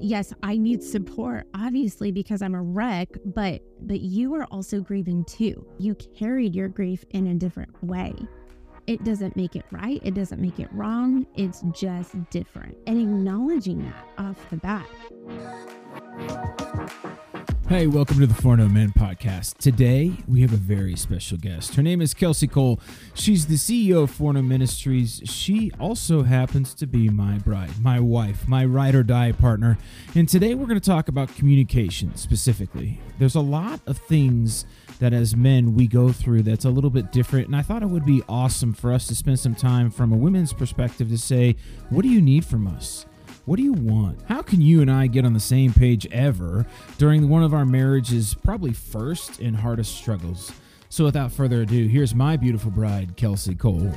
[0.00, 5.24] yes, I need support, obviously, because I'm a wreck, but but you are also grieving
[5.24, 5.66] too.
[5.78, 8.14] You carried your grief in a different way.
[8.86, 12.76] It doesn't make it right, it doesn't make it wrong, it's just different.
[12.86, 14.86] And acknowledging that off the bat.
[17.68, 19.58] Hey, welcome to the Foreknown Men podcast.
[19.58, 21.74] Today, we have a very special guest.
[21.74, 22.78] Her name is Kelsi Cole.
[23.12, 25.20] She's the CEO of Foreknown Ministries.
[25.24, 29.78] She also happens to be my bride, my wife, my ride or die partner.
[30.14, 33.00] And today, we're going to talk about communication specifically.
[33.18, 34.64] There's a lot of things
[35.00, 37.48] that as men we go through that's a little bit different.
[37.48, 40.16] And I thought it would be awesome for us to spend some time from a
[40.16, 41.56] women's perspective to say,
[41.90, 43.06] what do you need from us?
[43.46, 44.22] What do you want?
[44.26, 46.66] How can you and I get on the same page ever
[46.98, 50.50] during one of our marriage's probably first and hardest struggles?
[50.88, 53.92] So, without further ado, here's my beautiful bride, Kelsi Cole.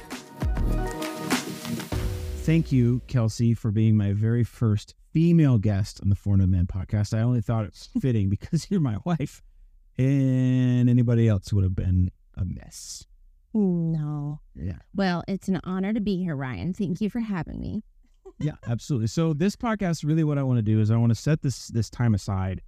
[2.44, 7.18] Thank you, Kelsi, for being my very first female guest on the Foreknown Men podcast.
[7.18, 9.42] I only thought it was fitting because you're my wife,
[9.98, 13.04] and anybody else would have been a mess.
[13.56, 14.42] No.
[14.54, 14.78] Yeah.
[14.94, 16.72] Well, it's an honor to be here, Ryan.
[16.72, 17.82] Thank you for having me
[18.40, 19.08] yeah, absolutely.
[19.08, 21.68] So this podcast, really, what I want to do is I want to set this
[21.68, 22.62] this time aside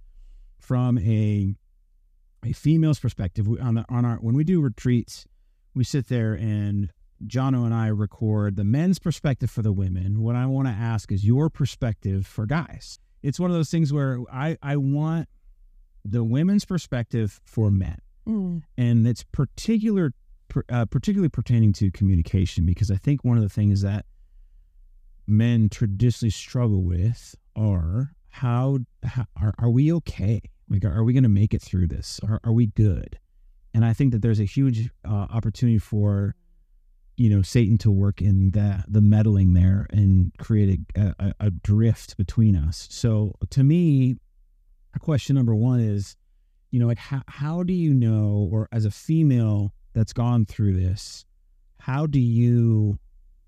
[0.58, 1.54] from a
[2.44, 3.48] a female's perspective.
[3.48, 5.26] We, on the, on our when we do retreats,
[5.74, 6.92] we sit there and
[7.26, 10.22] Jono and I record the men's perspective for the women.
[10.22, 12.98] What I want to ask is your perspective for guys.
[13.22, 15.28] It's one of those things where I I want
[16.04, 18.62] the women's perspective for men, mm.
[18.76, 20.12] and it's particular
[20.68, 24.04] uh, particularly pertaining to communication because I think one of the things that
[25.32, 30.40] men traditionally struggle with are how, how are, are we okay?
[30.68, 32.18] Like, are, we going to make it through this?
[32.26, 33.18] Are, are we good?
[33.74, 36.34] And I think that there's a huge uh, opportunity for,
[37.16, 41.50] you know, Satan to work in the the meddling there and create a, a, a
[41.50, 42.88] drift between us.
[42.90, 44.16] So to me,
[44.94, 46.16] a question number one is,
[46.70, 50.74] you know, like how, how do you know, or as a female that's gone through
[50.74, 51.26] this,
[51.78, 52.98] how do you,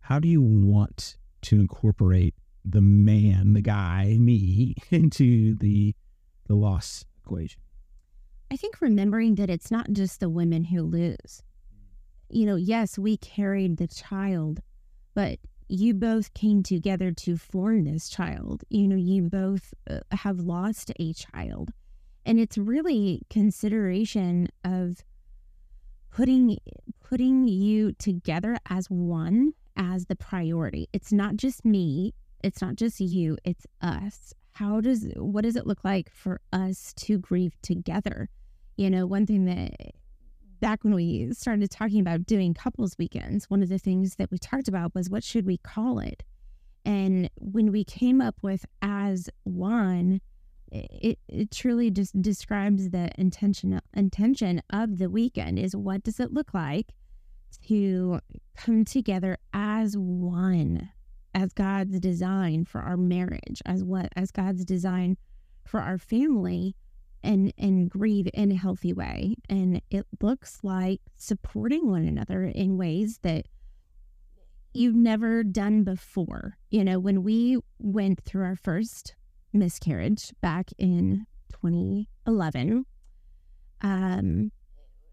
[0.00, 2.34] how do you want to incorporate
[2.64, 5.94] the man, the guy, me, into the
[6.46, 7.60] the loss equation.
[8.50, 11.42] I think remembering that it's not just the women who lose.
[12.28, 14.60] You know, yes, we carried the child,
[15.14, 15.38] but
[15.68, 18.64] you both came together to form this child.
[18.68, 21.72] You know, you both uh, have lost a child.
[22.26, 25.02] And it's really consideration of
[26.10, 26.58] putting
[27.02, 30.88] putting you together as one as the priority.
[30.92, 34.34] It's not just me, it's not just you, it's us.
[34.52, 38.28] How does what does it look like for us to grieve together?
[38.76, 39.94] You know, one thing that
[40.60, 44.38] back when we started talking about doing couples weekends, one of the things that we
[44.38, 46.22] talked about was what should we call it?
[46.84, 50.20] And when we came up with as one,
[50.70, 56.32] it, it truly just describes the intention intention of the weekend is what does it
[56.32, 56.92] look like
[57.68, 58.20] to
[58.56, 60.90] come together as one,
[61.34, 65.16] as God's design for our marriage, as what as God's design
[65.64, 66.76] for our family
[67.22, 69.36] and and grieve in a healthy way.
[69.48, 73.46] And it looks like supporting one another in ways that
[74.72, 76.58] you've never done before.
[76.70, 79.14] You know, when we went through our first
[79.52, 82.84] miscarriage back in 2011,
[83.80, 84.50] um,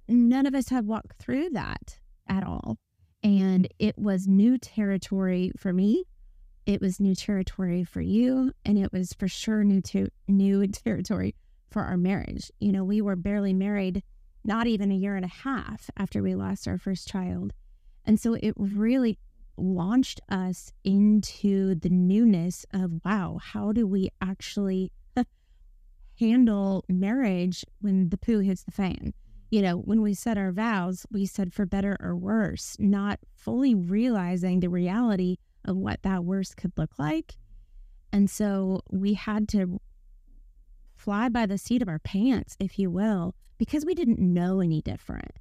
[0.08, 2.00] none of us had walked through that
[2.32, 2.78] at all.
[3.24, 6.06] And it was new territory for me.
[6.66, 8.52] It was new territory for you.
[8.66, 11.36] And it was for sure new, to, new territory
[11.70, 12.50] for our marriage.
[12.60, 14.02] You know, we were barely married,
[14.44, 17.54] not even a year and a half after we lost our first child.
[18.06, 19.20] And so it really
[19.58, 24.92] launched us into the newness of wow, how do we actually
[26.20, 29.14] handle marriage when the poo hits the fan?
[29.52, 33.76] You know, when we said our vows, we said for better or worse, not fully
[33.76, 37.36] realizing the reality of what that worse could look like.
[38.14, 39.80] And so we had to
[40.96, 44.82] fly by the seat of our pants, if you will, because we didn't know any
[44.82, 45.32] different.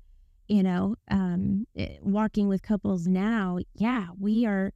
[0.49, 1.69] You know, um,
[2.03, 4.73] walking with couples now, yeah, we are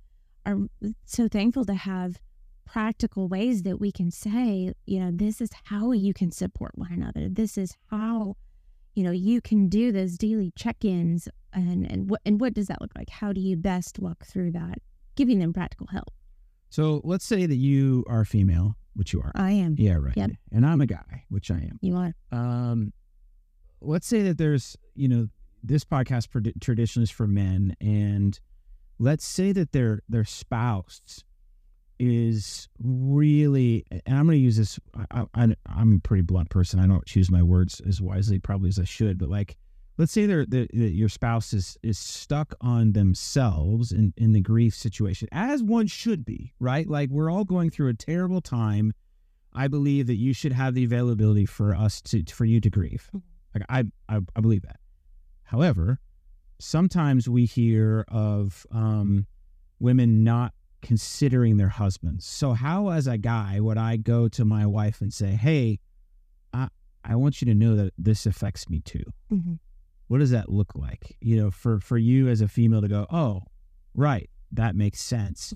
[0.46, 0.58] are
[1.06, 2.20] so thankful to have
[2.64, 6.92] practical ways that we can say, you know, this is how you can support one
[6.92, 7.28] another.
[7.28, 8.36] This is how
[8.94, 12.80] you know you can do those daily check-ins and and what and what does that
[12.80, 13.10] look like?
[13.10, 14.78] How do you best walk through that
[15.16, 16.12] giving them practical help?
[16.70, 19.32] So let's say that you are female which you are.
[19.34, 19.74] I am.
[19.78, 20.16] Yeah right.
[20.16, 20.30] Yep.
[20.52, 21.78] and i'm a guy which i am.
[21.80, 22.14] You are.
[22.32, 22.92] Um
[23.80, 25.28] let's say that there's you know
[25.62, 26.28] this podcast
[26.60, 28.38] traditionally is for men and
[28.98, 31.24] let's say that their their spouse
[31.98, 34.78] is really, and I'm going to use this.
[35.10, 36.80] I, I, I'm a pretty blunt person.
[36.80, 39.18] I don't choose my words as wisely, probably as I should.
[39.18, 39.56] But like,
[39.98, 44.74] let's say they're, that your spouse is is stuck on themselves in in the grief
[44.74, 46.88] situation, as one should be, right?
[46.88, 48.92] Like we're all going through a terrible time.
[49.52, 53.08] I believe that you should have the availability for us to for you to grieve.
[53.14, 53.18] Mm-hmm.
[53.54, 54.80] Like I I, I believe that.
[55.44, 56.00] However,
[56.58, 59.26] sometimes we hear of um,
[59.78, 60.52] women not
[60.84, 62.26] considering their husbands.
[62.26, 65.80] So how as a guy would I go to my wife and say, "Hey,
[66.52, 66.68] I
[67.02, 69.54] I want you to know that this affects me too." Mm-hmm.
[70.08, 71.16] What does that look like?
[71.20, 73.42] You know, for for you as a female to go, "Oh,
[73.94, 75.54] right, that makes sense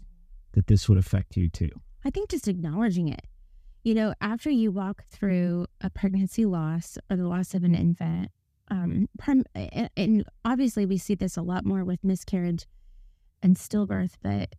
[0.52, 1.70] that this would affect you too."
[2.04, 3.26] I think just acknowledging it.
[3.84, 8.30] You know, after you walk through a pregnancy loss or the loss of an infant,
[8.70, 9.44] um, prim-
[9.96, 12.66] and obviously we see this a lot more with miscarriage
[13.42, 14.54] and stillbirth, but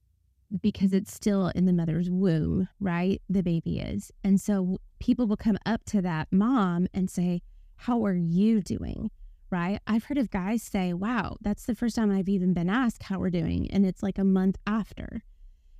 [0.62, 3.22] because it's still in the mother's womb, right?
[3.30, 4.12] The baby is.
[4.24, 7.42] And so people will come up to that mom and say,
[7.76, 9.12] How are you doing?
[9.52, 9.80] Right.
[9.88, 13.20] I've heard of guys say, Wow, that's the first time I've even been asked how
[13.20, 13.70] we're doing.
[13.72, 15.24] And it's like a month after.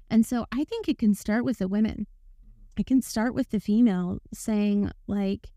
[0.10, 2.08] And so I think it can start with the women.
[2.78, 5.50] It can start with the female saying, like,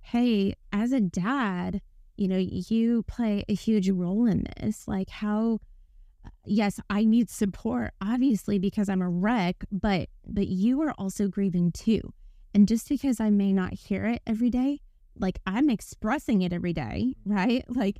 [0.00, 1.80] Hey, as a dad,
[2.16, 4.86] you know, you play a huge role in this.
[4.86, 5.58] Like, how
[6.44, 11.72] yes, I need support, obviously, because I'm a wreck, but but you are also grieving
[11.72, 12.12] too.
[12.54, 14.80] And just because I may not hear it every day,
[15.18, 17.64] like I'm expressing it every day, right?
[17.68, 17.98] Like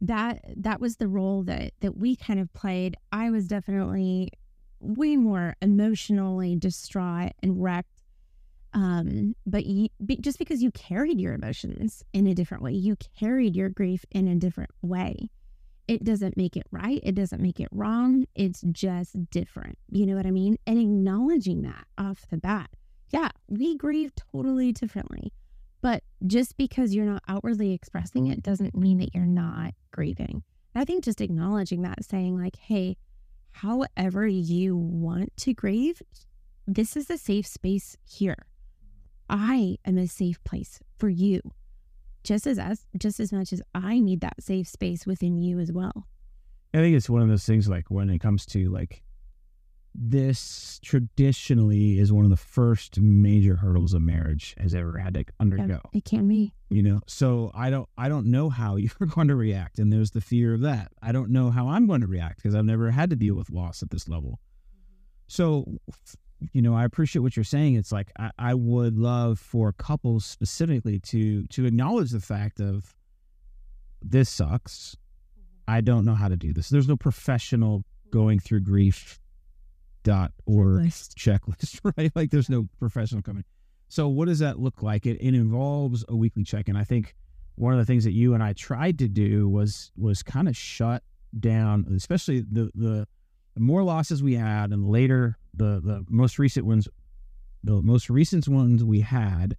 [0.00, 2.96] that that was the role that that we kind of played.
[3.12, 4.30] I was definitely
[4.80, 7.88] way more emotionally distraught and wrecked.
[8.74, 9.88] Um, but you,
[10.20, 14.26] just because you carried your emotions in a different way, you carried your grief in
[14.26, 15.30] a different way
[15.86, 17.00] it doesn't make it right.
[17.02, 18.26] It doesn't make it wrong.
[18.34, 19.78] It's just different.
[19.90, 20.56] You know what I mean?
[20.66, 22.70] And acknowledging that off the bat.
[23.10, 25.32] Yeah, we grieve totally differently.
[25.82, 30.42] But just because you're not outwardly expressing it doesn't mean that you're not grieving.
[30.74, 32.96] I think just acknowledging that, saying, like, hey,
[33.50, 36.02] however you want to grieve,
[36.66, 38.46] this is a safe space here.
[39.28, 41.40] I am a safe place for you
[42.24, 45.70] just as, as just as much as I need that safe space within you as
[45.70, 46.06] well.
[46.72, 49.02] I think it's one of those things like when it comes to like
[49.94, 55.24] this traditionally is one of the first major hurdles a marriage has ever had to
[55.38, 55.78] undergo.
[55.92, 56.52] It can be.
[56.68, 60.10] You know, so I don't I don't know how you're going to react and there's
[60.10, 60.90] the fear of that.
[61.00, 63.50] I don't know how I'm going to react because I've never had to deal with
[63.50, 64.40] loss at this level.
[64.74, 64.94] Mm-hmm.
[65.28, 65.78] So
[66.52, 67.74] you know, I appreciate what you're saying.
[67.74, 72.94] It's like I, I would love for couples specifically to to acknowledge the fact of
[74.02, 74.96] this sucks.
[75.38, 75.76] Mm-hmm.
[75.76, 76.68] I don't know how to do this.
[76.68, 79.18] There's no professional going through grief
[80.02, 81.14] dot or checklist.
[81.14, 82.12] checklist, right?
[82.14, 83.44] Like there's no professional coming.
[83.88, 85.06] So what does that look like?
[85.06, 86.76] It, it involves a weekly check-in.
[86.76, 87.14] I think
[87.56, 90.56] one of the things that you and I tried to do was was kind of
[90.56, 91.02] shut
[91.38, 93.06] down, especially the the
[93.54, 96.88] the more losses we had and later the the most recent ones
[97.62, 99.56] the most recent ones we had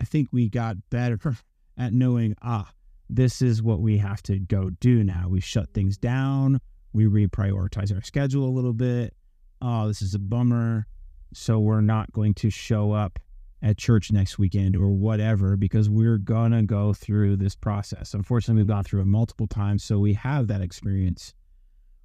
[0.00, 1.18] i think we got better
[1.78, 2.70] at knowing ah
[3.10, 5.26] this is what we have to go do now.
[5.28, 6.60] We shut things down.
[6.92, 9.14] We reprioritize our schedule a little bit.
[9.60, 10.86] Oh this is a bummer.
[11.32, 13.18] So we're not going to show up
[13.62, 18.14] at church next weekend or whatever because we're gonna go through this process.
[18.14, 21.34] Unfortunately we've gone through it multiple times so we have that experience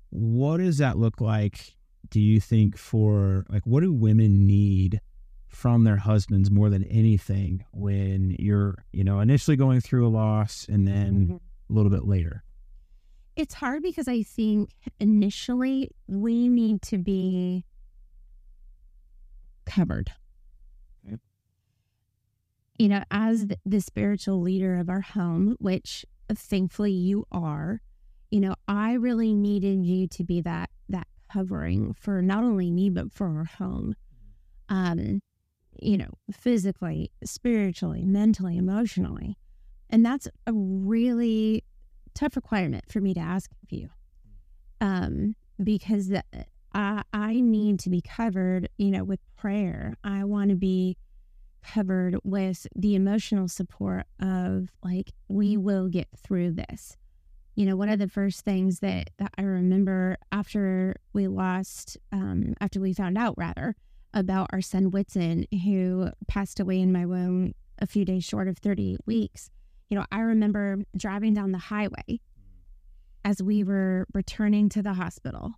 [0.09, 1.75] what does that look like,
[2.09, 5.01] do you think, for like what do women need
[5.47, 10.65] from their husbands more than anything when you're, you know, initially going through a loss
[10.69, 11.35] and then mm-hmm.
[11.35, 12.43] a little bit later?
[13.35, 17.65] It's hard because I think initially we need to be
[19.65, 20.11] covered.
[21.07, 21.17] Okay.
[22.77, 27.81] You know, as the, the spiritual leader of our home, which thankfully you are,
[28.29, 32.89] you know, I really needed you to be that that covering for not only me
[32.89, 33.95] but for our home.
[34.69, 35.21] Um,
[35.81, 39.37] you know, physically, spiritually, mentally, emotionally.
[39.89, 41.63] And that's a really
[42.13, 43.89] tough requirement for me to ask of you.
[44.81, 46.11] Um, because
[46.73, 49.95] I, I need to be covered, you know, with prayer.
[50.03, 50.97] I want to be
[51.63, 56.97] covered with the emotional support of like, we will get through this
[57.55, 62.53] you know, one of the first things that, that I remember after we lost, um,
[62.61, 63.75] after we found out rather,
[64.13, 68.57] about our son Whitson, who passed away in my womb a few days short of
[68.57, 69.49] 38 weeks,
[69.89, 72.19] you know, I remember driving down the highway
[73.25, 75.53] as we were returning to the hospital,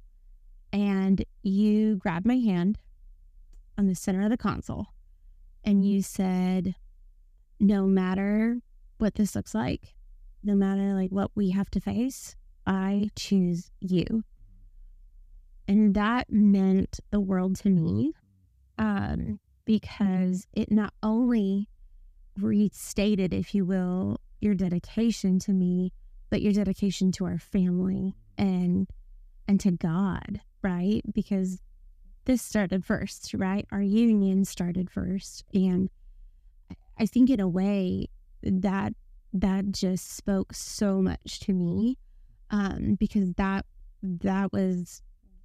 [0.74, 2.79] and you grabbed my hand
[3.77, 4.88] on the center of the console
[5.63, 6.75] and you said,
[7.60, 8.57] no matter
[8.98, 9.93] what this looks like,
[10.43, 14.24] no matter like what we have to face, I choose you.
[15.67, 18.13] And that meant the world to me
[18.77, 21.69] um, because it not only
[22.39, 25.93] restated, if you will, your dedication to me,
[26.29, 28.88] but your dedication to our family and
[29.48, 31.01] and to God, right?
[31.13, 31.62] Because
[32.25, 33.65] this started first, right?
[33.71, 35.43] Our union started first.
[35.53, 35.89] And
[36.98, 38.07] I think in a way
[38.43, 38.93] that
[39.34, 41.98] that just spoke so much to me.
[42.50, 43.66] Um, because that
[44.04, 45.02] that was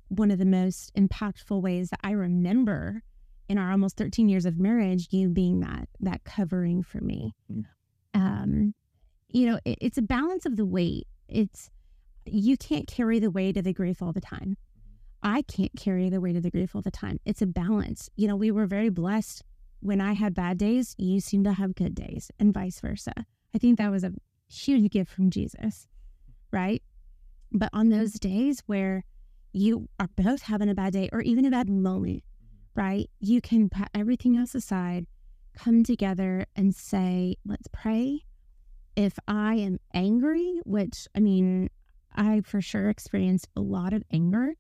[0.08, 3.02] one of the most impactful ways that I remember
[3.48, 7.34] in our almost 13 years of marriage, you being that that covering for me.
[7.52, 7.64] Mm.
[8.14, 8.74] Um,
[9.28, 11.06] you know, it, it's a balance of the weight.
[11.28, 11.70] It's
[12.24, 14.56] you can't carry the weight of the grief all the time.
[15.22, 17.18] I can't carry the weight of the grief all the time.
[17.24, 18.10] It's a balance.
[18.16, 19.42] You know, we were very blessed
[19.80, 23.12] when I had bad days, you seem to have good days, and vice versa.
[23.56, 24.12] I think that was a
[24.50, 25.88] huge gift from Jesus,
[26.52, 26.82] right?
[27.50, 29.02] But on those days where
[29.54, 32.22] you are both having a bad day or even a bad moment,
[32.74, 33.08] right?
[33.18, 35.06] You can put everything else aside,
[35.56, 38.26] come together and say, let's pray.
[38.94, 41.70] If I am angry, which I mean,
[42.14, 44.52] I for sure experienced a lot of anger,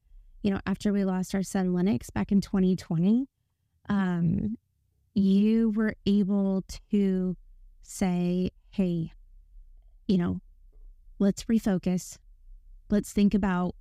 [0.42, 3.26] you know, after we lost our son Lennox back in 2020,
[3.90, 4.56] um,
[5.12, 7.36] you were able to
[7.86, 9.12] say, hey,
[10.06, 10.40] you know,
[11.18, 12.18] let's refocus.
[12.90, 13.74] Let's think about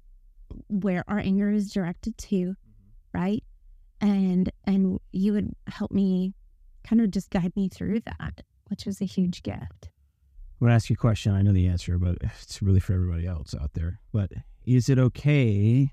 [0.67, 2.53] where our anger is directed to, mm-hmm.
[3.13, 3.43] right?
[4.01, 6.33] And and you would help me
[6.83, 9.89] kind of just guide me through that, which was a huge gift.
[10.61, 11.33] I'm gonna ask you a question.
[11.33, 13.99] I know the answer, but it's really for everybody else out there.
[14.11, 14.31] But
[14.65, 15.91] is it okay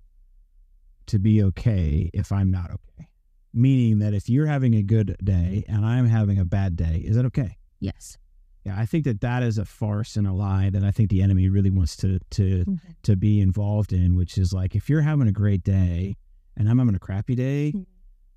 [1.06, 3.08] to be okay if I'm not okay?
[3.54, 7.16] Meaning that if you're having a good day and I'm having a bad day, is
[7.16, 7.58] that okay?
[7.82, 8.16] Yes.
[8.64, 11.20] Yeah, I think that that is a farce and a lie that I think the
[11.20, 12.76] enemy really wants to to mm-hmm.
[13.02, 16.16] to be involved in, which is like if you're having a great day
[16.56, 17.82] and I'm having a crappy day, mm-hmm.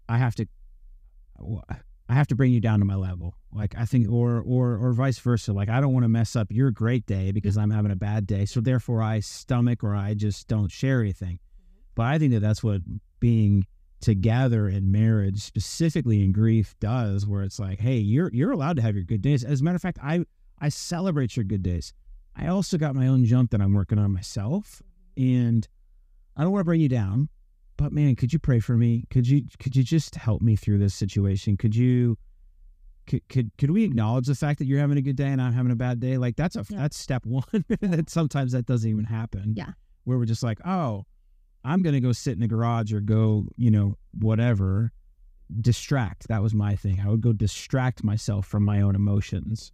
[0.10, 0.48] I have to
[2.10, 3.36] I have to bring you down to my level.
[3.52, 5.54] Like I think, or or or vice versa.
[5.54, 8.26] Like I don't want to mess up your great day because I'm having a bad
[8.26, 8.46] day.
[8.46, 11.40] So therefore, I stomach or I just don't share anything.
[11.94, 12.82] But I think that that's what
[13.20, 13.66] being
[14.06, 17.28] together in marriage, specifically in grief, does.
[17.28, 19.44] Where it's like, hey, you're you're allowed to have your good days.
[19.44, 20.26] As a matter of fact, I
[20.60, 21.94] I celebrate your good days.
[22.36, 24.82] I also got my own junk that I'm working on myself,
[25.18, 25.68] and
[26.38, 27.30] I don't want to bring you down
[27.78, 29.06] but man, could you pray for me?
[29.10, 31.58] Could you could you just help me through this situation?
[31.58, 32.18] Could you
[33.08, 35.54] could could could we acknowledge the fact that you're having a good day and I'm
[35.54, 36.18] having a bad day?
[36.18, 36.80] Like that's a yeah.
[36.80, 37.44] that's step one.
[37.82, 39.54] that sometimes that doesn't even happen.
[39.56, 39.72] Yeah.
[40.06, 41.06] Where we're just like, oh,
[41.66, 44.92] I'm gonna go sit in the garage or go, you know, whatever.
[45.62, 46.28] Distract.
[46.28, 47.00] That was my thing.
[47.00, 49.72] I would go distract myself from my own emotions.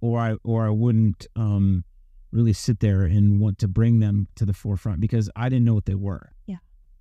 [0.00, 1.84] Or I or I wouldn't um
[2.32, 5.74] really sit there and want to bring them to the forefront because I didn't know
[5.74, 6.32] what they were.
[6.46, 6.56] Yeah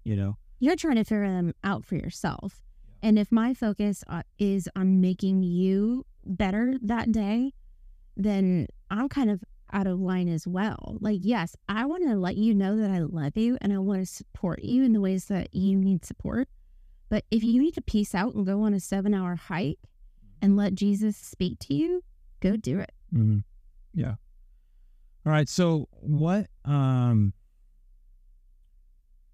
[0.05, 2.61] you know you're trying to figure them out for yourself
[3.03, 7.51] and if my focus uh, is on making you better that day
[8.15, 9.43] then i'm kind of
[9.75, 10.97] out of line as well.
[11.01, 14.01] Like yes i want to let you know that i love you and i want
[14.01, 16.47] to support you in the ways that you need support.
[17.09, 19.79] But if you need to peace out and go on a seven hour hike
[20.41, 22.03] and let jesus speak to you
[22.39, 22.91] go do it.
[23.13, 23.39] Mm-hmm.
[23.93, 24.15] yeah.
[25.25, 25.49] All right.
[25.49, 27.33] So what um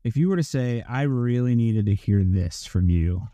[0.04, 3.28] if you were to say, I really needed to hear this from you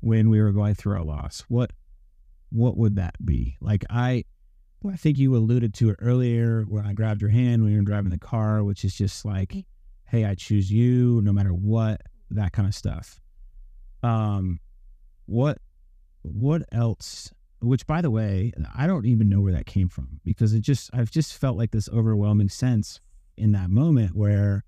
[0.00, 1.72] when we were going through our loss, what
[2.50, 3.56] what would that be?
[3.60, 4.24] Like I
[4.88, 7.84] I think you alluded to it earlier when I grabbed your hand when you were
[7.84, 9.54] driving the car, which is just like,
[10.06, 13.20] hey, I choose you no matter what, that kind of stuff.
[14.02, 14.60] Um
[15.26, 15.58] what
[16.22, 20.54] what else which by the way, I don't even know where that came from because
[20.54, 23.00] it just I've just felt like this overwhelming sense
[23.36, 24.64] in that moment where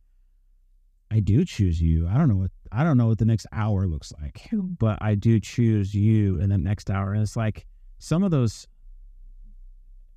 [1.11, 2.09] I do choose you.
[2.09, 5.15] I don't know what I don't know what the next hour looks like, but I
[5.15, 7.13] do choose you in the next hour.
[7.13, 7.67] And it's like
[7.99, 8.67] some of those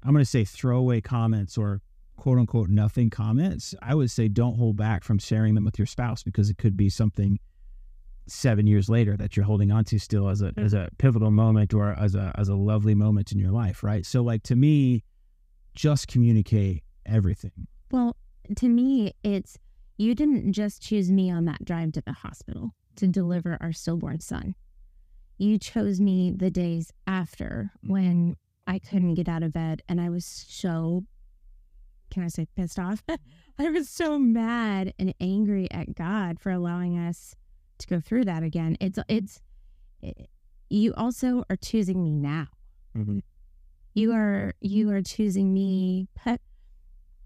[0.06, 1.82] I'm going to say throwaway comments or
[2.16, 3.74] quote unquote nothing comments.
[3.82, 6.78] I would say don't hold back from sharing them with your spouse because it could
[6.78, 7.40] be something
[8.28, 10.96] seven years later that you're holding on to still as a as a mm-hmm.
[10.98, 14.06] pivotal moment or as a as a lovely moment in your life, right?
[14.06, 15.04] So like to me,
[15.76, 17.68] just communicate everything.
[17.92, 18.16] Well,
[18.56, 19.58] to me, it's
[19.98, 24.20] you didn't just choose me on that drive to the hospital to deliver our stillborn
[24.20, 24.56] son.
[25.38, 27.90] You chose me the days after mm.
[27.90, 28.36] when
[28.67, 31.03] I couldn't get out of bed and I was so,
[32.10, 33.03] can I say pissed off?
[33.60, 37.36] I was so mad and angry at God for allowing us
[37.79, 38.77] to go through that again.
[38.79, 39.41] It's it's
[40.01, 40.29] it,
[40.69, 42.48] you also are choosing me now.
[42.95, 43.22] Mhm.
[43.93, 46.07] You are you are choosing me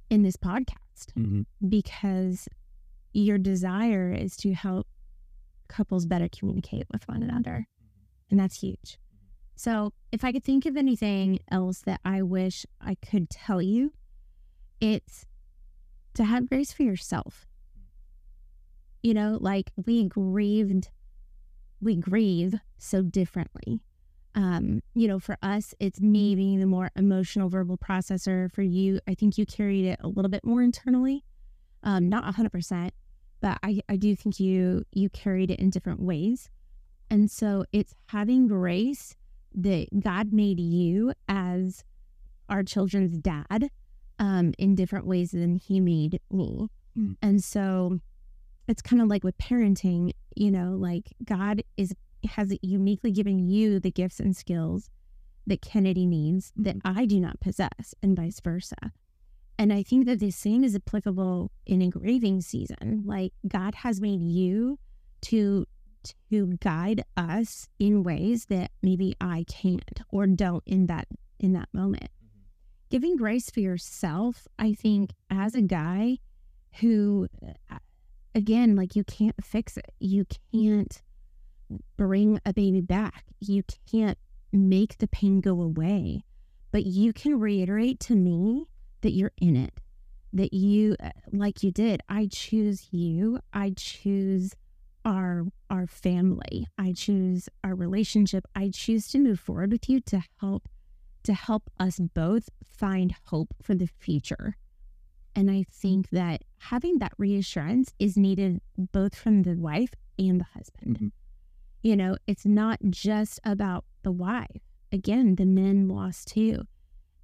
[0.10, 1.46] in this podcast Mhm.
[1.68, 2.48] because
[3.14, 4.88] your desire is to help
[5.68, 7.68] couples better communicate with one another.
[8.30, 9.00] And that's huge.
[9.60, 13.92] So, if I could think of anything else that I wish I could tell you,
[14.80, 15.26] it's
[16.14, 17.46] to have grace for yourself.
[19.04, 20.92] You know, like we grieved,
[21.82, 23.82] we grieve so differently.
[24.34, 28.50] Um, you know, for us, it's me being the more emotional verbal processor.
[28.50, 31.26] For you, I think you carried it a little bit more internally.
[31.84, 32.94] Um, not hundred percent,
[33.42, 36.50] but I, I do think you you carried it in different ways.
[37.10, 39.18] And so it's having grace
[39.56, 41.84] that God made you as
[42.48, 43.70] our children's dad
[44.18, 46.68] um, in different ways than he made me.
[46.98, 47.16] Mm.
[47.22, 48.00] And so
[48.68, 51.94] it's kind of like with parenting, you know, like God is
[52.32, 54.90] has uniquely given you the gifts and skills
[55.48, 58.92] that Kennedy needs that I do not possess, and vice versa.
[59.58, 63.04] And I think that the same is applicable in engraving season.
[63.06, 64.80] Like God has made you
[65.24, 65.66] to
[66.32, 71.08] to guide us in ways that maybe I can't or don't in that
[71.40, 72.10] in that moment.
[72.90, 76.18] Giving grace for yourself, I think as a guy
[76.80, 77.28] who
[77.72, 77.78] uh,
[78.36, 79.92] again like you can't fix it.
[80.00, 81.02] You can't
[81.98, 83.26] bring a baby back.
[83.40, 84.18] You can't
[84.52, 86.24] make the pain go away.
[86.72, 88.68] But you can reiterate to me
[89.02, 89.74] that you're in it.
[90.34, 92.02] That you uh, like you did.
[92.08, 93.40] I choose you.
[93.54, 94.54] I choose
[95.06, 96.68] our our family.
[96.78, 98.46] I choose our relationship.
[98.56, 100.68] I choose to move forward with you to help
[101.24, 104.56] to help us both find hope for the future.
[105.36, 110.46] And I think that having that reassurance is needed both from the wife and the
[110.46, 110.98] husband.
[111.00, 111.12] Mhm.
[111.84, 114.62] You know, it's not just about the wife.
[114.92, 116.64] Again, the men lost too.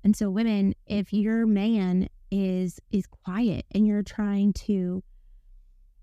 [0.04, 5.04] And so women, if your man is is quiet and you're trying to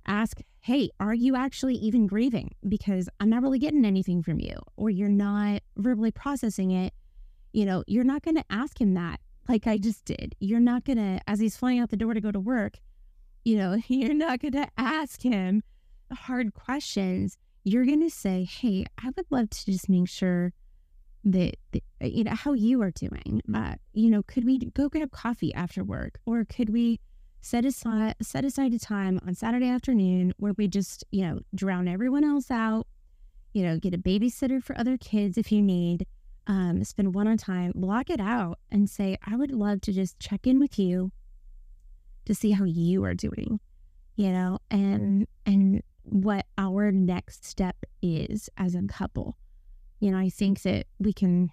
[0.06, 4.54] ask, "Hey, are you actually even grieving because I'm not really getting anything from you
[4.76, 6.92] or you're not verbally processing it."
[7.52, 10.34] You know, you're not going to ask him that like I just did.
[10.40, 12.78] You're not going to as he's flying out the door to go to work,
[13.44, 15.62] you know, you're not going to ask him
[16.12, 17.38] hard questions.
[17.64, 20.52] You're going to say, "Hey, I would love to just make sure
[21.24, 23.40] that, that uh, you know how you are doing.
[23.52, 27.00] Uh, you know, could we go grab coffee after work, or could we
[27.42, 31.88] set aside set aside a time on Saturday afternoon where we just you know drown
[31.88, 32.86] everyone else out?
[33.52, 36.06] You know, get a babysitter for other kids if you need.
[36.46, 40.18] Um, spend one on time, block it out, and say, I would love to just
[40.18, 41.12] check in with you
[42.24, 43.60] to see how you are doing.
[44.16, 49.36] You know, and and what our next step is as a couple
[50.02, 51.52] you know, I think that we can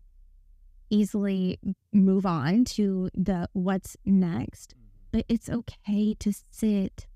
[0.89, 1.60] easily
[1.93, 4.73] move on to the what's next,
[5.12, 7.08] but it's okay to sit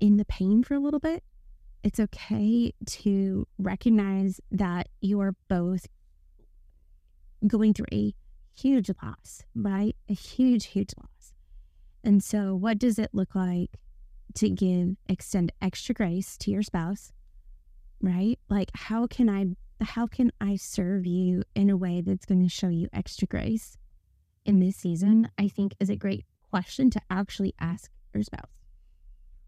[0.00, 1.22] in the pain for a little bit.
[1.82, 5.86] It's okay to recognize that you are both
[7.46, 8.14] going through a
[8.54, 9.94] huge loss, right?
[10.08, 11.32] A huge, huge loss.
[12.02, 13.70] And so, what does it look like
[14.34, 17.12] to give, extend extra grace to your spouse,
[18.00, 18.38] right?
[18.48, 19.46] Like, how can I
[19.84, 23.76] how can I serve you in a way that's going to show you extra grace
[24.44, 25.28] in this season?
[25.38, 26.24] I think is a great
[26.56, 28.48] question to actually ask your spouse.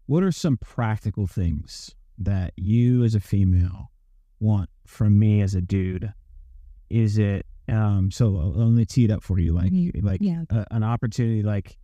[0.05, 3.91] What are some practical things that you as a female
[4.39, 6.13] want from me as a dude?
[6.89, 10.43] Is it um so let me tee it up for you like like Yeah.
[10.51, 11.77] a, an opportunity like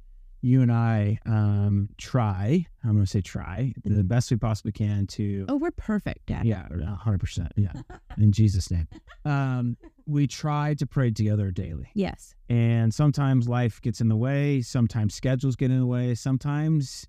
[0.45, 5.07] you and I um try I'm going to say try the best we possibly can
[5.07, 6.45] to Oh, we're perfect, Dad.
[6.45, 7.51] yeah, hundred percent.
[7.55, 7.73] Yeah,
[8.19, 8.87] in Jesus' name.
[9.25, 12.35] Um, we try to pray together daily, Yes.
[12.47, 14.61] and sometimes life gets in the way.
[14.61, 16.13] Sometimes schedules get in the way.
[16.13, 17.07] Sometimes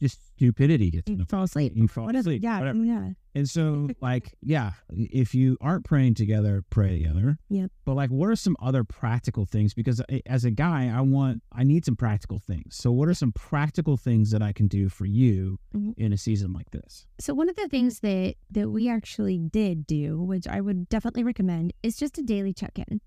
[0.00, 1.72] just stupidity gets in You the fall asleep.
[1.74, 2.20] You fall Whatever.
[2.30, 2.42] asleep.
[2.42, 2.58] Yeah.
[2.58, 2.84] whatever.
[2.84, 3.10] Yeah.
[3.34, 7.38] And so, like, yeah, if you aren't praying together, pray together.
[7.48, 7.70] Yep.
[7.84, 9.72] But like, what are some other practical things?
[9.74, 12.76] Because as a guy, I want, I need some practical things.
[12.76, 15.94] So, what are some practical things that I can do for you Mhm.
[15.96, 17.06] in a season like this?
[17.18, 21.24] So one of the things that that we actually did do, which I would definitely
[21.24, 23.00] recommend, is just a daily check-in.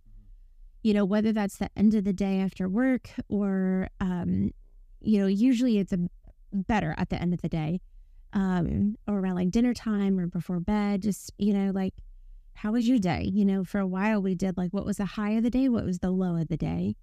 [0.84, 4.52] You know, whether that's the end of the day after work or um,
[5.02, 6.10] you know, usually it's a
[6.52, 7.82] better at the end of the day.
[8.32, 11.96] Um, or around like dinner time or before bed, just, you know, like
[12.54, 13.24] how was your day?
[13.34, 15.70] You know, for a while we did like what was the high of the day,
[15.70, 16.96] what was the low of the day.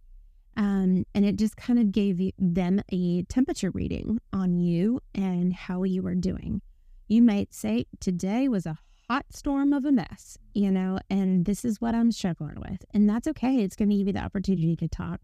[0.56, 5.82] Um, and it just kind of gave them a temperature reading on you and how
[5.82, 6.62] you were doing
[7.08, 8.78] You might say, Today was a
[9.08, 12.84] hot storm of a mess, you know, and this is what I'm struggling with.
[12.92, 13.62] And that's okay.
[13.62, 15.20] It's going to give you the opportunity to talk.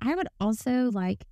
[0.00, 1.24] I would also like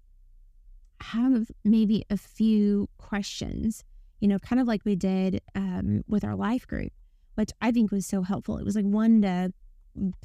[1.13, 3.85] have maybe a few questions,
[4.21, 6.93] you know, kind of like we did um, with our life group,
[7.35, 8.59] which I think was so helpful.
[8.59, 9.53] It was like one to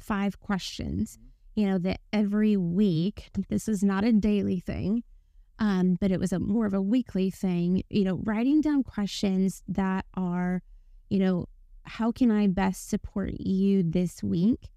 [0.00, 1.18] five questions,
[1.54, 5.02] you know, that every week, this is not a daily thing,
[5.58, 9.62] um, but it was a more of a weekly thing, you know, writing down questions
[9.68, 10.62] that are,
[11.10, 11.46] you know,
[11.84, 14.70] how can I best support you this week?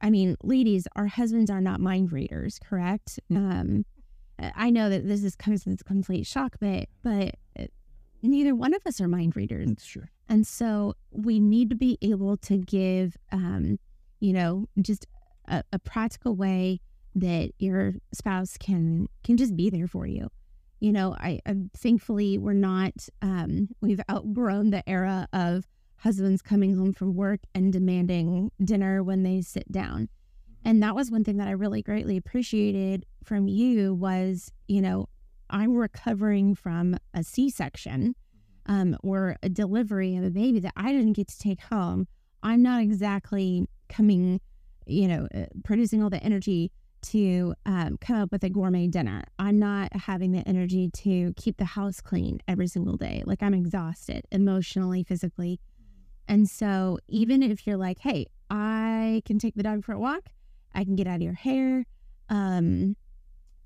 [0.00, 3.20] I mean, ladies, our husbands are not mind readers, correct?
[3.30, 3.84] Um,
[4.38, 7.66] I know that this is comes as complete shock, but but uh,
[8.22, 9.68] neither one of us are mind readers.
[9.68, 10.04] That's true.
[10.28, 13.78] And so we need to be able to give, um,
[14.20, 15.06] you know, just
[15.46, 16.80] a, a practical way
[17.14, 20.28] that your spouse can can just be there for you.
[20.80, 25.64] You know, I, I thankfully we're not um, we've outgrown the era of
[25.98, 30.08] husbands coming home from work and demanding dinner when they sit down.
[30.64, 35.08] And that was one thing that I really greatly appreciated from you was, you know,
[35.50, 38.14] I'm recovering from a C-section
[38.66, 42.06] um, or a delivery of a baby that I didn't get to take home.
[42.42, 44.40] I'm not exactly coming,
[44.86, 46.70] you know, uh, producing all the energy
[47.02, 49.24] to um, come up with a gourmet dinner.
[49.38, 53.22] I'm not having the energy to keep the house clean every single day.
[53.26, 55.60] Like I'm exhausted emotionally, physically.
[56.28, 60.28] And so, even if you're like, hey, I can take the dog for a walk,
[60.74, 61.84] I can get out of your hair.
[62.28, 62.96] Um,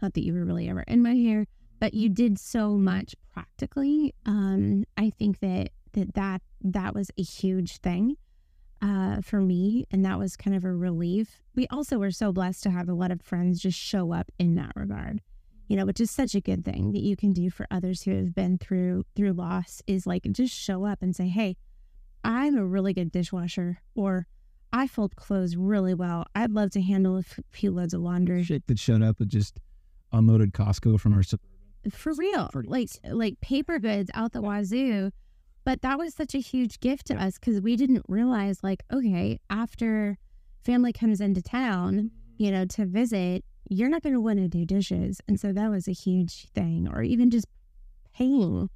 [0.03, 1.47] not that you were really ever in my hair,
[1.81, 4.14] but you did so much practically.
[4.25, 8.16] Um, I think that that that that was a huge thing
[8.83, 11.42] uh, for me, and that was kind of a relief.
[11.55, 14.55] We also were so blessed to have a lot of friends just show up in
[14.57, 15.21] that regard,
[15.69, 18.12] you know, which is such a good thing that you can do for others who
[18.12, 19.83] have been through through loss.
[19.87, 21.57] Is like just show up and say, "Hey,
[22.23, 24.27] I'm a really good dishwasher," or
[24.72, 26.26] I fold clothes really well.
[26.35, 28.42] I'd love to handle a few loads of laundry.
[28.42, 29.61] Shit that showed up with just
[30.12, 31.90] unloaded Costco from our suburban.
[31.90, 35.11] for real, like like paper goods out the wazoo.
[35.64, 37.26] But that was such a huge gift to yeah.
[37.26, 40.16] us because we didn't realize, like, okay, after
[40.64, 42.07] family comes into town, mm-hmm.
[42.38, 45.68] you know, to visit, you're not going to want to do dishes, and so that
[45.68, 46.88] was a huge thing.
[46.92, 47.46] Or even just
[48.14, 48.70] paying,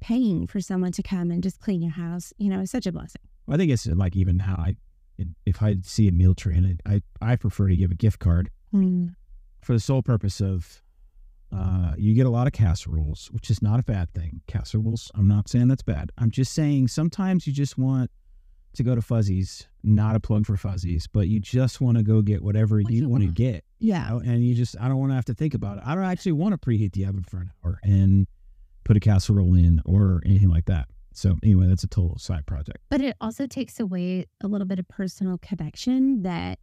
[0.00, 2.92] paying for someone to come and just clean your house, you know, is such a
[2.92, 3.20] blessing.
[3.46, 4.76] Well, I think it's like even how I
[5.46, 9.14] if I see a meal I, I, I prefer to give a gift card mm.
[9.62, 10.82] for the sole purpose of
[11.52, 14.40] uh, you get a lot of casseroles, which is not a bad thing.
[14.46, 16.12] Casseroles, I'm not saying that's bad.
[16.18, 18.10] I'm just saying sometimes you just want
[18.74, 22.22] to go to Fuzzies, not a plug for Fuzzies, but you just want to go
[22.22, 23.64] get whatever what you, want to get.
[23.80, 24.04] Yeah.
[24.04, 24.20] You know?
[24.20, 25.82] And you just, I don't want to have to think about it.
[25.84, 28.28] I don't actually want to preheat the oven for an hour and
[28.84, 30.88] put a casserole in or anything like that.
[31.12, 32.78] So anyway, that's a total side project.
[32.88, 36.58] But it also takes away a little bit of personal connection that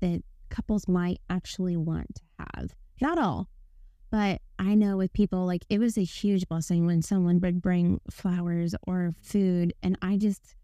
[0.00, 2.74] that couples might actually want to have.
[3.00, 3.48] Not all,
[4.10, 8.00] but I know with people like it was a huge blessing when someone would bring
[8.10, 10.54] flowers or food and I just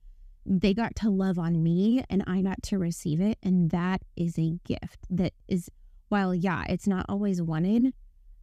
[0.45, 4.39] they got to love on me and I got to receive it and that is
[4.39, 5.71] a gift that is
[6.13, 7.95] while yeah, it's not always wanted,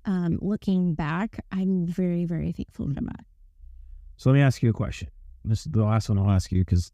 [0.06, 3.26] um, looking back, I'm very, very thankful for that.
[4.20, 5.08] So let me ask you a question.
[5.46, 6.92] This is the last one I'll ask you because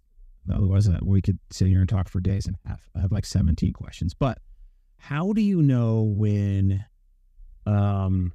[0.53, 2.87] otherwise uh, we could sit here and talk for days and a half.
[2.95, 4.13] I have like 17 questions.
[4.13, 4.37] But
[4.97, 6.85] how do you know when
[7.65, 8.31] um,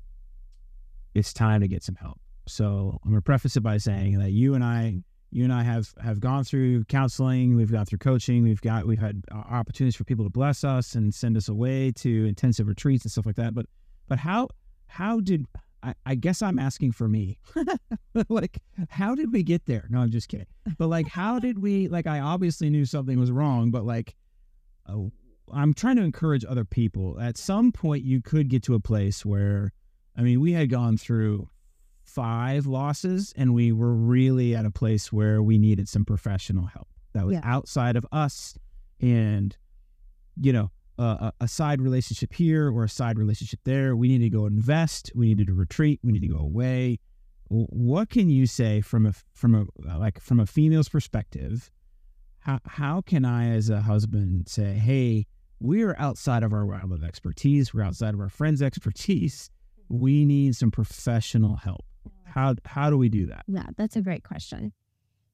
[1.14, 2.18] it's time to get some help?
[2.48, 5.62] So I'm going to preface it by saying that you and I, you and I
[5.62, 10.02] have have gone through counseling, we've gone through coaching, we've got we've had opportunities for
[10.02, 13.54] people to bless us and send us away to intensive retreats and stuff like that.
[13.54, 13.66] But
[14.08, 14.48] but how
[14.88, 15.46] how did
[15.82, 17.38] I, I guess I'm asking for me.
[18.28, 19.86] like, how did we get there?
[19.90, 20.46] No, I'm just kidding.
[20.78, 21.88] But like, how did we?
[21.88, 24.14] Like, I obviously knew something was wrong, but like,
[24.88, 25.10] oh,
[25.52, 27.18] I'm trying to encourage other people.
[27.20, 29.72] At some point, you could get to a place where,
[30.16, 31.48] I mean, we had gone through
[32.02, 36.88] five losses, and we were really at a place where we needed some professional help
[37.14, 37.40] that was yeah.
[37.44, 38.58] outside of us,
[39.00, 39.56] and
[40.40, 43.96] you know, a, a, side relationship here or a side relationship there.
[43.96, 45.10] We need to go invest.
[45.14, 46.00] We need to retreat.
[46.02, 46.98] We need to go away.
[47.48, 49.64] What can you say from a from a
[49.98, 51.70] like from a female's perspective?
[52.40, 55.26] How how can I as a husband say, hey,
[55.58, 57.74] we are outside of our realm of expertise.
[57.74, 59.50] We're outside of our friends' expertise.
[59.88, 61.84] We need some professional help.
[62.24, 63.44] How how do we do that?
[63.48, 64.72] Yeah, that's a great question.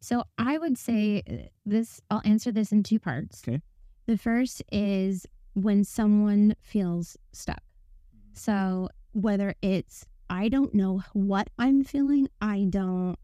[0.00, 2.00] So I would say uh, this.
[2.10, 3.42] I'll answer this in two parts.
[3.46, 3.60] Okay.
[4.06, 5.26] The first is
[5.56, 7.62] when someone feels stuck.
[8.34, 13.16] So whether it's I don't know what I'm feeling, I don't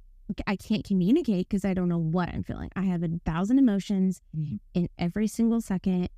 [0.47, 2.71] I can't communicate because I don't know what I'm feeling.
[2.75, 4.61] I have a thousand emotions Mhm.
[4.73, 6.09] in every single second.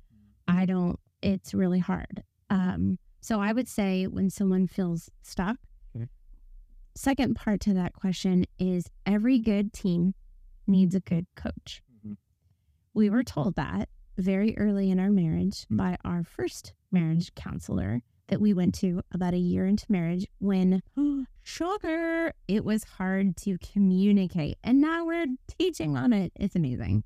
[0.47, 2.23] I don't, it's really hard.
[2.49, 5.57] Um, so I would say when someone feels stuck,
[5.95, 6.07] Okay.
[6.95, 10.13] second part to that question is every good team
[10.65, 11.81] needs a good coach.
[12.05, 12.15] Mhm.
[12.93, 15.77] We were told that very early in our marriage Mm.
[15.77, 20.81] by our first marriage counselor that we went to about a year into marriage when,
[21.43, 24.57] shocker, it was hard to communicate.
[24.63, 25.27] And now we're
[25.59, 26.31] teaching on it.
[26.35, 27.03] It's amazing.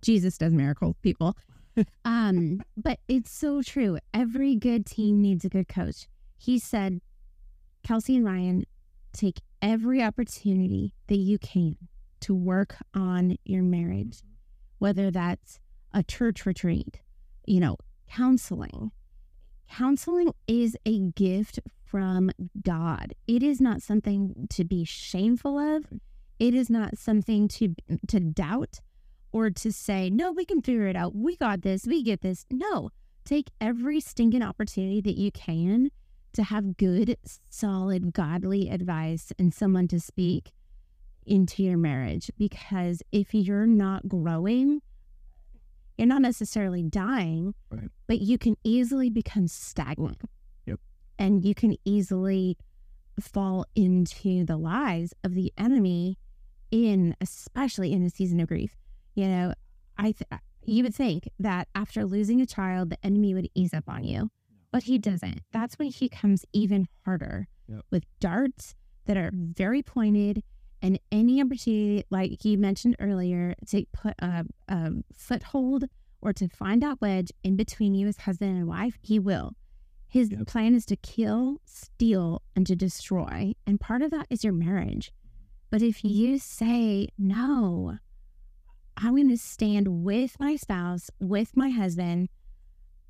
[0.00, 1.36] Jesus does miracles, people.
[2.04, 3.98] um, but it's so true.
[4.12, 6.08] Every good team needs a good coach.
[6.38, 7.00] He said,
[7.86, 8.64] Kelsi and Ryan,
[9.12, 11.76] take every opportunity that you can
[12.20, 14.22] to work on your marriage,
[14.78, 15.58] whether that's
[15.94, 17.00] a church retreat,
[17.46, 17.76] you know,
[18.10, 18.90] counseling.
[19.70, 22.30] Counseling is a gift from
[22.62, 23.14] God.
[23.26, 25.84] It is not something to be shameful of.
[26.38, 27.74] It is not something to
[28.08, 28.80] to doubt
[29.32, 31.14] or to say, "No, we can figure it out.
[31.14, 31.86] We got this.
[31.86, 32.90] We get this." No.
[33.24, 35.90] Take every stinking opportunity that you can
[36.34, 37.16] to have good,
[37.48, 40.52] solid, godly advice and someone to speak
[41.24, 44.82] into your marriage because if you're not growing,
[45.98, 47.90] you're not necessarily dying, Right.
[48.06, 50.22] but you can easily become stagnant.
[50.66, 50.80] Yep.
[51.18, 52.56] And you can easily
[53.20, 56.18] fall into the lies of the enemy
[56.70, 58.76] in especially in a season of grief.
[59.14, 59.54] You know,
[59.96, 63.84] I th- you would think that after losing a child the enemy would ease up
[63.88, 64.30] on you,
[64.72, 65.42] but he doesn't.
[65.52, 67.82] That's when he comes even harder Yep.
[67.92, 68.74] with darts
[69.06, 70.42] that are very pointed
[70.82, 75.84] and any opportunity, like you mentioned earlier, to put a, a foothold
[76.20, 79.52] or to find that wedge in between you as husband and wife, he will.
[80.06, 80.46] His Yep.
[80.46, 83.54] plan is to kill, steal, and to destroy.
[83.66, 85.12] And part of that is your marriage.
[85.70, 86.08] But if mm-hmm.
[86.08, 87.98] you say, no,
[88.96, 92.28] I'm going to stand with my spouse, with my husband,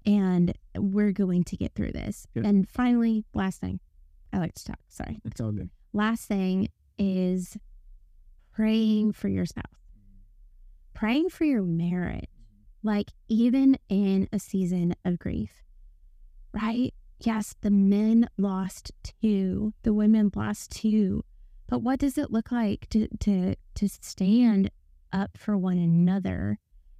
[0.07, 2.27] and we're going to get through this.
[2.35, 2.44] Yep.
[2.46, 3.81] And finally, last thing,
[4.33, 4.79] I like to talk.
[4.88, 5.70] Sorry It's all good.
[5.92, 7.57] last thing is
[8.54, 9.64] praying for your spouse,
[10.94, 12.28] praying for your marriage,
[12.83, 15.64] like even in a season of grief,
[16.52, 16.92] right?
[17.20, 21.24] Yes, the men lost two, the women lost two,
[21.66, 24.70] but what does it look like to to to stand
[25.12, 26.59] up for one another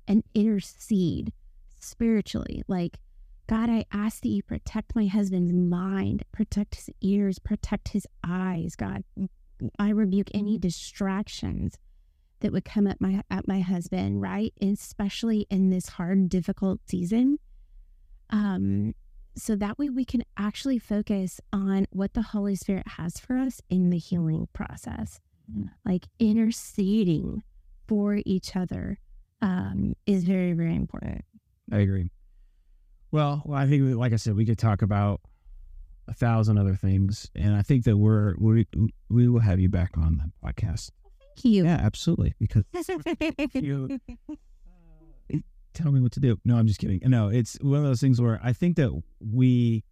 [0.09, 1.33] and intercede
[1.81, 2.63] spiritually?
[2.67, 2.99] Like,
[3.47, 8.75] God, I ask that you protect my husband's mind, protect his ears, protect his eyes,
[8.75, 9.05] God.
[9.79, 11.77] I rebuke any distractions
[12.41, 14.53] that would come at my at my husband, right?
[14.61, 17.39] Especially in this hard, difficult season.
[18.31, 18.95] Um,
[19.37, 23.61] so that way we can actually focus on what the Holy Spirit has for us
[23.69, 25.21] in the healing process.
[25.51, 25.71] Mhm.
[25.85, 27.43] Like interceding
[27.87, 28.99] for each other
[29.43, 31.25] um, is very, very important.
[31.71, 32.11] I agree.
[33.11, 35.21] Well, well, I think, like I said, we could talk about
[36.09, 38.67] a thousand other things, and I think that we're we
[39.09, 40.91] we will have you back on the podcast.
[41.21, 41.65] Thank you.
[41.65, 42.35] Yeah, absolutely.
[42.39, 42.65] Because
[43.55, 43.99] you
[45.75, 46.39] tell me what to do.
[46.45, 47.01] No, I'm just kidding.
[47.05, 48.91] No, it's one of those things where I think that
[49.21, 49.85] we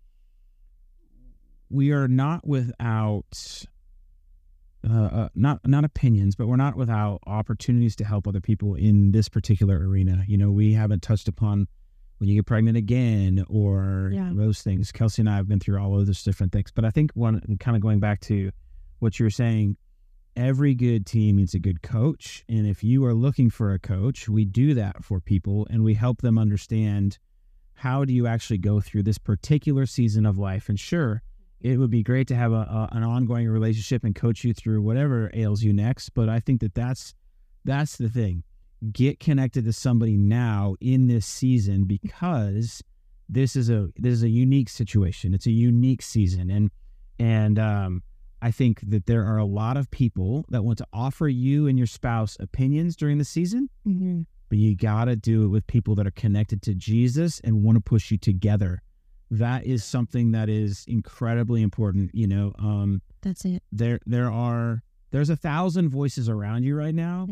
[1.70, 3.64] we are not without
[4.88, 9.12] uh, uh, not not opinions, but we're not without opportunities to help other people in
[9.12, 10.24] this particular arena.
[10.26, 11.68] You know, we haven't touched upon
[12.22, 14.30] when you get pregnant again or Yeah.
[14.32, 14.92] those things.
[14.92, 17.40] Kelsi and I have been through all of those different things, but I think one
[17.58, 18.52] kind of going back to
[19.00, 19.76] what you were saying,
[20.36, 24.28] every good team needs a good coach, and if you are looking for a coach,
[24.28, 27.18] we do that for people and we help them understand
[27.74, 30.68] how do you actually go through this particular season of life.
[30.68, 31.22] And sure,
[31.60, 34.80] it would be great to have a, a an ongoing relationship and coach you through
[34.80, 36.10] whatever ails you next.
[36.10, 37.14] But I think that that's
[37.64, 38.44] that's the thing.
[38.90, 42.82] Get connected to somebody now in this season because
[43.28, 45.34] this is a this is a unique situation.
[45.34, 46.70] It's a unique season, and
[47.18, 48.02] and um,
[48.40, 51.78] I think that there are a lot of people that want to offer you and
[51.78, 54.26] your spouse opinions during the season Mhm.
[54.48, 57.76] but you got to do it with people that are connected to Jesus and want
[57.76, 58.82] to push you together.
[59.30, 62.12] That is something that is incredibly important.
[62.14, 63.62] You know, um, That's it.
[63.70, 67.28] there there are there's a thousand voices around you right now.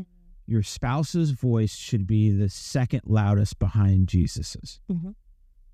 [0.50, 4.80] Your spouse's voice should be the second loudest behind Jesus's.
[4.90, 5.14] Mhm.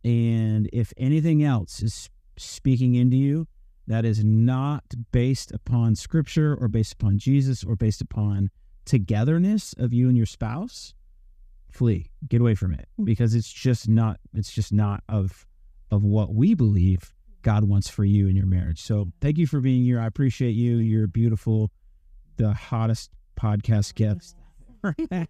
[0.04, 3.48] And if anything else is speaking into you
[3.86, 8.50] that is not based upon scripture or based upon Jesus or based upon
[8.84, 10.92] togetherness of you and your spouse,
[11.70, 12.10] flee.
[12.28, 15.46] Get away from it because it's just not it's just not of
[15.90, 18.82] of what we believe God wants for you in your marriage.
[18.82, 19.98] So thank you for being here.
[19.98, 20.76] I appreciate you.
[20.76, 21.70] You're beautiful,
[22.36, 23.10] the hottest
[23.40, 23.94] podcast
[25.11, 25.29] and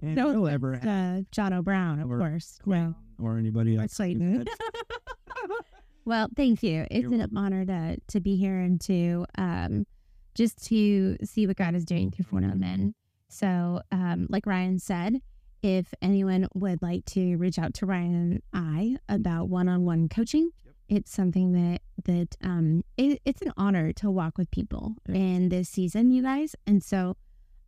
[0.00, 2.58] No, will ever have, Uh, John O'Brown, of Or- course.
[2.64, 3.98] Well, or anybody or else.
[6.04, 6.86] Well, thank you.
[6.90, 7.36] It's You're an welcome.
[7.36, 9.86] honor to to be here and to um
[10.34, 12.94] just to see what God is doing through Four Men.
[13.28, 15.20] So, um, like Ryan said,
[15.62, 20.74] if anyone would like to reach out to Ryan and I about one-on-one coaching, Yep.
[20.88, 25.68] it's something that that um it, it's an honor to walk with people in this
[25.68, 27.16] season, you guys, and so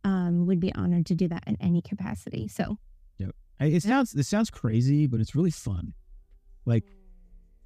[0.03, 2.47] um would be honored to do that in any capacity.
[2.47, 2.77] So,
[3.59, 5.93] I- It sounds it sounds crazy, but it's really fun.
[6.65, 6.85] Like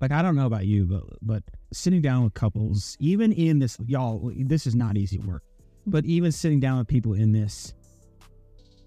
[0.02, 3.78] like I don't know about you, but but sitting down with couples, even in this
[3.86, 5.44] y'all, this is not easy work.
[5.88, 7.74] But even sitting down with people in this,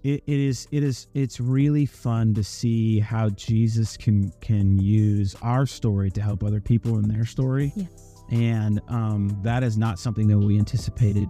[0.03, 5.35] it, it is it is it's really fun to see how Jesus can can use
[5.41, 7.73] our story to help other people in their story.
[7.75, 7.85] Yeah.
[8.31, 11.27] And um, that is not something that we anticipated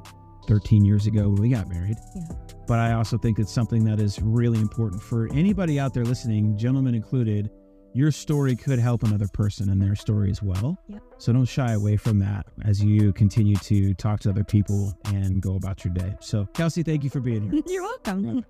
[0.49, 1.97] 13 years ago when we got married.
[2.15, 2.23] Yeah.
[2.67, 6.57] But I also think it's something that is really important for anybody out there listening,
[6.57, 7.51] gentlemen included.
[7.93, 10.77] Your story could help another person in their story as well.
[10.87, 11.01] Yep.
[11.19, 15.39] So don't shy away from that as you continue to talk to other people and
[15.39, 16.15] go about your day.
[16.19, 17.61] So, Kelsi, thank you for being here.
[17.67, 18.23] you're welcome.
[18.23, 18.43] You know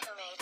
[0.00, 0.40] who made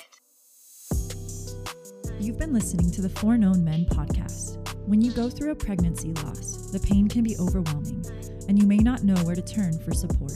[2.18, 2.24] it.
[2.24, 4.58] You've been listening to the Foreknown Men podcast.
[4.86, 8.04] When you go through a pregnancy loss, the pain can be overwhelming,
[8.48, 10.32] and you may not know where to turn for support.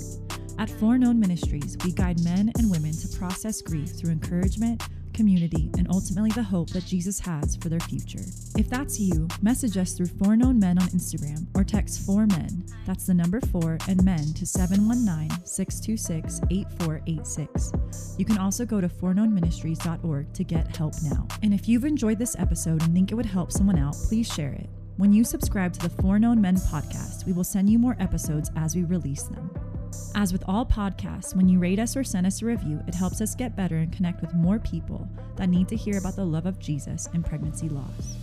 [0.57, 5.89] At Foreknown Ministries, we guide men and women to process grief through encouragement, community, and
[5.91, 8.23] ultimately the hope that Jesus has for their future.
[8.57, 13.07] If that's you, message us through Foreknown Men on Instagram or text 4 Men, that's
[13.07, 18.15] the number 4 and men to 719 626 8486.
[18.17, 21.27] You can also go to foreknownministries.org to get help now.
[21.43, 24.53] And if you've enjoyed this episode and think it would help someone out, please share
[24.53, 24.69] it.
[24.97, 28.77] When you subscribe to the Foreknown Men podcast, we will send you more episodes as
[28.77, 29.51] we release them.
[30.15, 33.21] As with all podcasts, when you rate us or send us a review, it helps
[33.21, 36.47] us get better and connect with more people that need to hear about the love
[36.47, 38.17] of Jesus and pregnancy loss.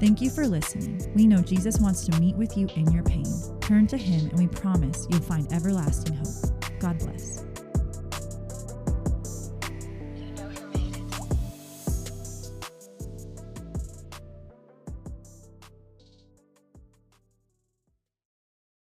[0.00, 1.10] Thank you for listening.
[1.14, 3.26] We know Jesus wants to meet with you in your pain.
[3.60, 6.80] Turn to Him, and we promise you'll find everlasting hope.
[6.80, 7.44] God bless.